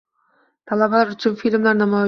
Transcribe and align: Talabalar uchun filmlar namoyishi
Talabalar 0.71 1.13
uchun 1.17 1.39
filmlar 1.45 1.81
namoyishi 1.81 1.99